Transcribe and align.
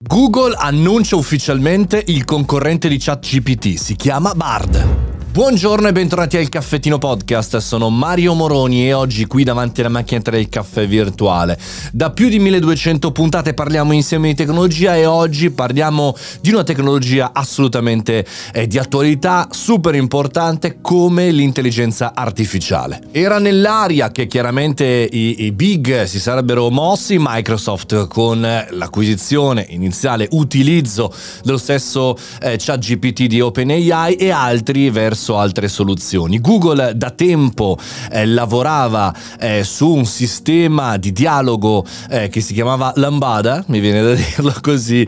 Google 0.00 0.54
annuncia 0.56 1.16
ufficialmente 1.16 2.00
il 2.06 2.24
concorrente 2.24 2.88
di 2.88 2.98
ChatGPT, 2.98 3.74
si 3.74 3.96
chiama 3.96 4.32
Bard. 4.32 5.07
Buongiorno 5.30 5.86
e 5.86 5.92
bentornati 5.92 6.36
al 6.38 6.48
Caffettino 6.48 6.98
Podcast, 6.98 7.58
sono 7.58 7.90
Mario 7.90 8.32
Moroni 8.32 8.86
e 8.86 8.94
oggi 8.94 9.26
qui 9.26 9.44
davanti 9.44 9.80
alla 9.80 9.90
macchinetta 9.90 10.30
del 10.30 10.48
caffè 10.48 10.88
virtuale. 10.88 11.56
Da 11.92 12.10
più 12.10 12.28
di 12.28 12.40
1200 12.40 13.12
puntate 13.12 13.54
parliamo 13.54 13.92
insieme 13.92 14.28
di 14.28 14.34
tecnologia 14.34 14.96
e 14.96 15.04
oggi 15.04 15.50
parliamo 15.50 16.16
di 16.40 16.50
una 16.50 16.64
tecnologia 16.64 17.30
assolutamente 17.32 18.26
eh, 18.52 18.66
di 18.66 18.78
attualità, 18.78 19.48
super 19.50 19.94
importante 19.94 20.78
come 20.80 21.30
l'intelligenza 21.30 22.14
artificiale. 22.14 23.02
Era 23.12 23.38
nell'aria 23.38 24.10
che 24.10 24.26
chiaramente 24.26 24.84
i, 25.08 25.44
i 25.44 25.52
big 25.52 26.04
si 26.04 26.18
sarebbero 26.18 26.70
mossi, 26.70 27.16
Microsoft 27.18 28.08
con 28.08 28.40
l'acquisizione 28.40 29.66
iniziale, 29.68 30.26
utilizzo 30.32 31.14
dello 31.44 31.58
stesso 31.58 32.16
eh, 32.40 32.56
ChatGPT 32.58 33.26
di 33.26 33.40
OpenAI 33.40 34.14
e 34.14 34.30
altri 34.30 34.90
verso 34.90 35.17
attraverso 35.18 35.36
altre 35.36 35.68
soluzioni. 35.68 36.40
Google 36.40 36.92
da 36.96 37.10
tempo 37.10 37.76
eh, 38.10 38.24
lavorava 38.26 39.14
eh, 39.40 39.64
su 39.64 39.90
un 39.90 40.04
sistema 40.06 40.96
di 40.96 41.12
dialogo 41.12 41.84
eh, 42.08 42.28
che 42.28 42.40
si 42.40 42.54
chiamava 42.54 42.92
Lambada, 42.96 43.64
mi 43.68 43.80
viene 43.80 44.02
da 44.02 44.14
dirlo 44.14 44.54
così 44.62 45.06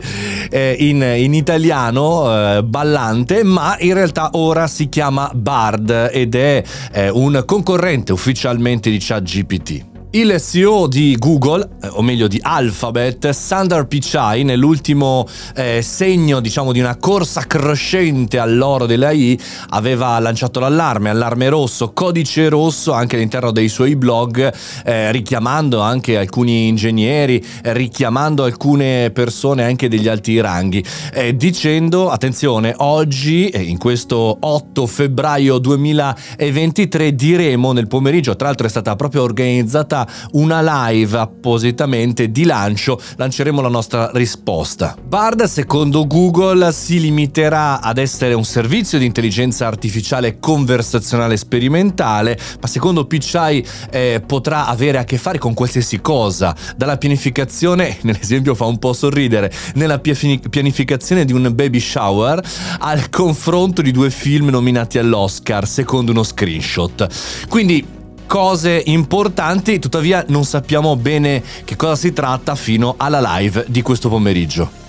eh, 0.49 0.75
in, 0.77 1.01
in, 1.01 1.33
italiano, 1.33 2.57
eh, 2.57 2.63
ballante, 2.63 3.43
ma 3.43 3.77
in 3.79 3.93
realtà 3.93 4.31
ora 4.33 4.67
si 4.67 4.89
chiama 4.89 5.31
Bard 5.33 6.09
ed 6.11 6.35
è 6.35 6.63
eh, 6.91 7.09
un 7.09 7.43
concorrente 7.45 8.11
ufficialmente 8.11 8.89
di 8.89 8.97
ChatGPT. 8.99 9.90
Il 10.13 10.41
CEO 10.41 10.87
di 10.87 11.15
Google, 11.17 11.69
eh, 11.81 11.87
o 11.87 12.01
meglio 12.01 12.27
di 12.27 12.37
Alphabet, 12.41 13.29
Sundar 13.29 13.87
Pichai, 13.87 14.43
nell'ultimo 14.43 15.25
eh, 15.55 15.81
segno 15.81 16.41
diciamo 16.41 16.73
di 16.73 16.81
una 16.81 16.97
corsa 16.97 17.47
crescente 17.47 18.37
all'oro 18.37 18.85
dell'AI, 18.85 19.39
aveva 19.69 20.19
lanciato 20.19 20.59
l'allarme, 20.59 21.09
allarme 21.11 21.47
rosso, 21.47 21.93
codice 21.93 22.49
rosso 22.49 22.91
anche 22.91 23.15
all'interno 23.15 23.51
dei 23.51 23.69
suoi 23.69 23.95
blog, 23.95 24.53
eh, 24.83 25.13
richiamando 25.13 25.79
anche 25.79 26.17
alcuni 26.17 26.67
ingegneri, 26.67 27.41
eh, 27.63 27.71
richiamando 27.71 28.43
alcune 28.43 29.11
persone 29.11 29.63
anche 29.63 29.87
degli 29.87 30.09
alti 30.09 30.41
ranghi, 30.41 30.83
eh, 31.13 31.37
dicendo 31.37 32.09
attenzione, 32.09 32.73
oggi, 32.79 33.47
eh, 33.47 33.61
in 33.61 33.77
questo 33.77 34.35
8 34.41 34.87
febbraio 34.87 35.57
2023, 35.57 37.15
diremo 37.15 37.71
nel 37.71 37.87
pomeriggio, 37.87 38.35
tra 38.35 38.47
l'altro 38.47 38.67
è 38.67 38.69
stata 38.69 38.93
proprio 38.97 39.23
organizzata 39.23 39.99
una 40.31 40.87
live 40.87 41.17
appositamente 41.17 42.31
di 42.31 42.45
lancio, 42.45 42.99
lanceremo 43.15 43.61
la 43.61 43.69
nostra 43.69 44.09
risposta. 44.13 44.95
Bard, 45.01 45.43
secondo 45.43 46.07
Google, 46.07 46.71
si 46.71 46.99
limiterà 46.99 47.81
ad 47.81 47.97
essere 47.97 48.33
un 48.33 48.43
servizio 48.43 48.97
di 48.97 49.05
intelligenza 49.05 49.67
artificiale 49.67 50.39
conversazionale 50.39 51.37
sperimentale, 51.37 52.37
ma 52.59 52.67
secondo 52.67 53.05
Pichai 53.05 53.65
eh, 53.89 54.23
potrà 54.25 54.67
avere 54.67 54.97
a 54.97 55.03
che 55.03 55.17
fare 55.17 55.37
con 55.37 55.53
qualsiasi 55.53 56.01
cosa, 56.01 56.55
dalla 56.75 56.97
pianificazione, 56.97 57.97
nell'esempio 58.03 58.55
fa 58.55 58.65
un 58.65 58.79
po' 58.79 58.93
sorridere, 58.93 59.51
nella 59.75 59.99
pianificazione 59.99 61.25
di 61.25 61.33
un 61.33 61.51
baby 61.53 61.79
shower 61.79 62.41
al 62.79 63.09
confronto 63.09 63.81
di 63.81 63.91
due 63.91 64.09
film 64.09 64.49
nominati 64.49 64.97
all'Oscar, 64.97 65.67
secondo 65.67 66.11
uno 66.11 66.23
screenshot. 66.23 67.07
Quindi 67.47 67.99
cose 68.31 68.81
importanti, 68.85 69.77
tuttavia 69.77 70.23
non 70.29 70.45
sappiamo 70.45 70.95
bene 70.95 71.43
che 71.65 71.75
cosa 71.75 71.97
si 71.97 72.13
tratta 72.13 72.55
fino 72.55 72.93
alla 72.95 73.19
live 73.19 73.65
di 73.67 73.81
questo 73.81 74.07
pomeriggio. 74.07 74.80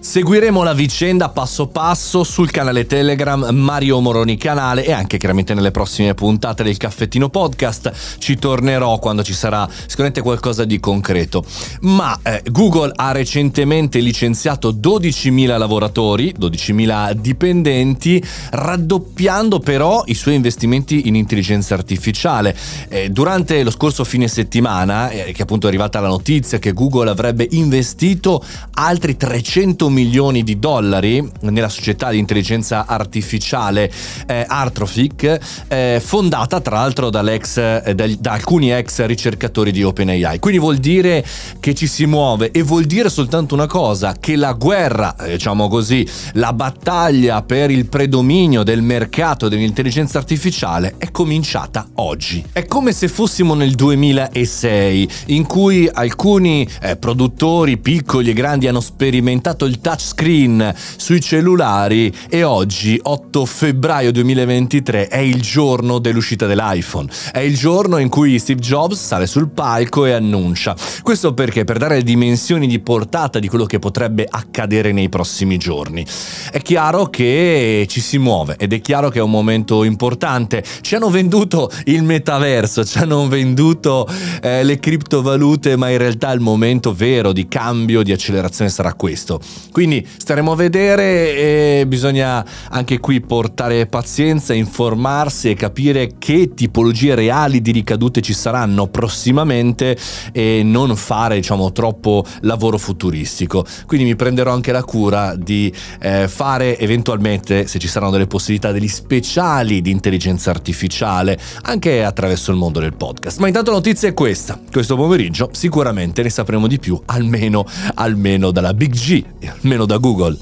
Seguiremo 0.00 0.62
la 0.62 0.74
vicenda 0.74 1.28
passo 1.28 1.66
passo 1.66 2.22
sul 2.22 2.52
canale 2.52 2.86
Telegram 2.86 3.48
Mario 3.50 3.98
Moroni 3.98 4.36
Canale 4.36 4.84
e 4.84 4.92
anche 4.92 5.18
chiaramente 5.18 5.54
nelle 5.54 5.72
prossime 5.72 6.14
puntate 6.14 6.62
del 6.62 6.76
Caffettino 6.76 7.28
Podcast. 7.28 7.92
Ci 8.18 8.36
tornerò 8.36 9.00
quando 9.00 9.24
ci 9.24 9.32
sarà 9.32 9.68
sicuramente 9.68 10.22
qualcosa 10.22 10.64
di 10.64 10.78
concreto. 10.78 11.44
Ma 11.80 12.16
eh, 12.22 12.42
Google 12.48 12.92
ha 12.94 13.10
recentemente 13.10 13.98
licenziato 13.98 14.72
12.000 14.72 15.58
lavoratori, 15.58 16.32
12.000 16.38 17.12
dipendenti, 17.14 18.22
raddoppiando 18.50 19.58
però 19.58 20.04
i 20.06 20.14
suoi 20.14 20.36
investimenti 20.36 21.08
in 21.08 21.16
intelligenza 21.16 21.74
artificiale. 21.74 22.56
Eh, 22.88 23.10
durante 23.10 23.64
lo 23.64 23.72
scorso 23.72 24.04
fine 24.04 24.28
settimana, 24.28 25.10
eh, 25.10 25.32
che 25.32 25.42
appunto 25.42 25.66
è 25.66 25.68
arrivata 25.70 25.98
la 25.98 26.08
notizia 26.08 26.60
che 26.60 26.72
Google 26.72 27.10
avrebbe 27.10 27.48
investito 27.50 28.42
altri 28.74 29.16
300 29.16 29.86
milioni 29.88 30.42
di 30.42 30.58
dollari 30.58 31.26
nella 31.40 31.68
società 31.68 32.10
di 32.10 32.18
intelligenza 32.18 32.86
artificiale 32.86 33.90
eh, 34.26 34.44
Artrophic, 34.46 35.66
eh, 35.68 36.02
fondata 36.04 36.60
tra 36.60 36.76
l'altro 36.76 37.08
eh, 37.08 37.94
da, 37.94 38.06
da 38.18 38.32
alcuni 38.32 38.72
ex 38.72 39.04
ricercatori 39.04 39.72
di 39.72 39.82
OpenAI. 39.82 40.38
Quindi 40.38 40.58
vuol 40.58 40.78
dire 40.78 41.24
che 41.60 41.74
ci 41.74 41.86
si 41.86 42.06
muove 42.06 42.50
e 42.50 42.62
vuol 42.62 42.84
dire 42.84 43.08
soltanto 43.08 43.54
una 43.54 43.66
cosa, 43.66 44.16
che 44.18 44.36
la 44.36 44.52
guerra, 44.52 45.16
eh, 45.16 45.32
diciamo 45.32 45.68
così, 45.68 46.06
la 46.34 46.52
battaglia 46.52 47.42
per 47.42 47.70
il 47.70 47.86
predominio 47.86 48.62
del 48.62 48.82
mercato 48.82 49.48
dell'intelligenza 49.48 50.18
artificiale 50.18 50.94
è 50.98 51.10
cominciata 51.10 51.88
oggi. 51.94 52.44
È 52.52 52.66
come 52.66 52.92
se 52.92 53.08
fossimo 53.08 53.54
nel 53.54 53.74
2006, 53.74 55.08
in 55.26 55.46
cui 55.46 55.88
alcuni 55.92 56.68
eh, 56.80 56.96
produttori 56.96 57.78
piccoli 57.78 58.30
e 58.30 58.32
grandi 58.32 58.66
hanno 58.68 58.80
sperimentato 58.80 59.64
touchscreen 59.80 60.74
sui 60.96 61.20
cellulari 61.20 62.14
e 62.28 62.42
oggi, 62.42 62.98
8 63.02 63.44
febbraio 63.44 64.12
2023, 64.12 65.08
è 65.08 65.18
il 65.18 65.40
giorno 65.40 65.98
dell'uscita 65.98 66.46
dell'iPhone. 66.46 67.08
È 67.32 67.38
il 67.38 67.56
giorno 67.56 67.98
in 67.98 68.08
cui 68.08 68.38
Steve 68.38 68.60
Jobs 68.60 68.98
sale 68.98 69.26
sul 69.26 69.48
palco 69.48 70.04
e 70.06 70.12
annuncia. 70.12 70.76
Questo 71.02 71.34
perché? 71.34 71.64
Per 71.64 71.78
dare 71.78 72.02
dimensioni 72.02 72.66
di 72.66 72.78
portata 72.80 73.38
di 73.38 73.48
quello 73.48 73.64
che 73.64 73.78
potrebbe 73.78 74.26
accadere 74.28 74.92
nei 74.92 75.08
prossimi 75.08 75.56
giorni. 75.58 76.04
È 76.50 76.60
chiaro 76.60 77.06
che 77.06 77.86
ci 77.88 78.00
si 78.00 78.18
muove 78.18 78.56
ed 78.58 78.72
è 78.72 78.80
chiaro 78.80 79.08
che 79.08 79.18
è 79.18 79.22
un 79.22 79.30
momento 79.30 79.84
importante. 79.84 80.64
Ci 80.80 80.94
hanno 80.94 81.10
venduto 81.10 81.70
il 81.84 82.02
metaverso, 82.02 82.84
ci 82.84 82.98
hanno 82.98 83.26
venduto 83.28 84.08
eh, 84.42 84.62
le 84.64 84.78
criptovalute, 84.78 85.76
ma 85.76 85.90
in 85.90 85.98
realtà 85.98 86.32
il 86.32 86.40
momento 86.40 86.92
vero 86.92 87.32
di 87.32 87.48
cambio, 87.48 88.02
di 88.02 88.12
accelerazione 88.12 88.70
sarà 88.70 88.94
questo. 88.94 89.40
Quindi 89.70 90.06
staremo 90.16 90.52
a 90.52 90.56
vedere 90.56 91.80
e 91.80 91.84
bisogna 91.86 92.44
anche 92.70 92.98
qui 92.98 93.20
portare 93.20 93.86
pazienza, 93.86 94.54
informarsi 94.54 95.50
e 95.50 95.54
capire 95.54 96.12
che 96.18 96.54
tipologie 96.54 97.14
reali 97.14 97.60
di 97.60 97.70
ricadute 97.72 98.20
ci 98.20 98.32
saranno 98.32 98.86
prossimamente 98.88 99.96
e 100.32 100.62
non 100.64 100.96
fare 100.96 101.36
diciamo 101.36 101.72
troppo 101.72 102.24
lavoro 102.40 102.78
futuristico. 102.78 103.64
Quindi 103.86 104.06
mi 104.06 104.16
prenderò 104.16 104.52
anche 104.52 104.72
la 104.72 104.84
cura 104.84 105.34
di 105.36 105.72
eh, 106.00 106.28
fare 106.28 106.78
eventualmente, 106.78 107.66
se 107.66 107.78
ci 107.78 107.88
saranno 107.88 108.12
delle 108.12 108.26
possibilità, 108.26 108.72
degli 108.72 108.88
speciali 108.88 109.80
di 109.80 109.90
intelligenza 109.90 110.50
artificiale 110.50 111.38
anche 111.62 112.04
attraverso 112.04 112.50
il 112.50 112.56
mondo 112.56 112.80
del 112.80 112.94
podcast. 112.94 113.38
Ma 113.38 113.46
intanto 113.46 113.70
la 113.70 113.76
notizia 113.76 114.08
è 114.08 114.14
questa. 114.14 114.60
Questo 114.70 114.96
pomeriggio 114.96 115.50
sicuramente 115.52 116.22
ne 116.22 116.30
sapremo 116.30 116.66
di 116.66 116.78
più, 116.78 117.00
almeno, 117.06 117.64
almeno 117.94 118.50
dalla 118.50 118.74
Big 118.74 118.92
G, 118.92 119.22
almeno 119.62 119.84
da 119.86 119.98
Google. 119.98 120.36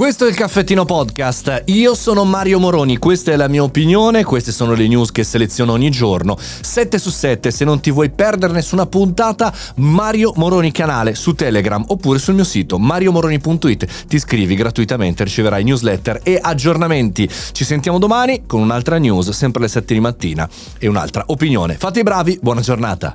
Questo 0.00 0.24
è 0.24 0.30
il 0.30 0.34
caffettino 0.34 0.86
podcast. 0.86 1.64
Io 1.66 1.94
sono 1.94 2.24
Mario 2.24 2.58
Moroni, 2.58 2.96
questa 2.96 3.32
è 3.32 3.36
la 3.36 3.48
mia 3.48 3.62
opinione, 3.62 4.24
queste 4.24 4.50
sono 4.50 4.72
le 4.72 4.88
news 4.88 5.12
che 5.12 5.24
seleziono 5.24 5.72
ogni 5.72 5.90
giorno. 5.90 6.38
7 6.38 6.98
su 6.98 7.10
7, 7.10 7.50
se 7.50 7.66
non 7.66 7.80
ti 7.80 7.90
vuoi 7.90 8.08
perdere 8.08 8.54
nessuna 8.54 8.86
puntata, 8.86 9.52
Mario 9.76 10.32
Moroni 10.36 10.72
canale 10.72 11.14
su 11.14 11.34
Telegram 11.34 11.84
oppure 11.88 12.18
sul 12.18 12.32
mio 12.32 12.44
sito 12.44 12.78
mariomoroni.it. 12.78 14.06
Ti 14.06 14.16
iscrivi 14.16 14.54
gratuitamente, 14.54 15.22
riceverai 15.22 15.64
newsletter 15.64 16.20
e 16.22 16.38
aggiornamenti. 16.40 17.28
Ci 17.52 17.64
sentiamo 17.64 17.98
domani 17.98 18.44
con 18.46 18.62
un'altra 18.62 18.96
news, 18.96 19.28
sempre 19.32 19.60
alle 19.60 19.68
7 19.68 19.92
di 19.92 20.00
mattina 20.00 20.48
e 20.78 20.88
un'altra 20.88 21.24
opinione. 21.26 21.74
Fate 21.74 22.00
i 22.00 22.04
bravi, 22.04 22.38
buona 22.40 22.62
giornata. 22.62 23.14